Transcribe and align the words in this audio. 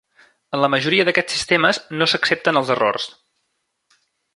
En 0.57 0.63
la 0.63 0.69
majoria 0.75 1.05
d'aquests 1.09 1.35
sistemes, 1.37 1.81
no 2.01 2.09
s'accepten 2.15 2.61
els 2.63 2.75
errors. 2.79 3.09